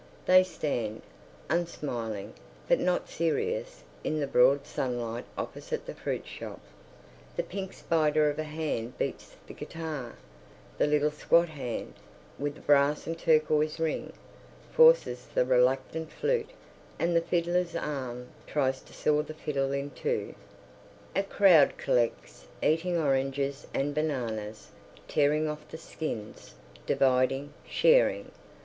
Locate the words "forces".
14.71-15.27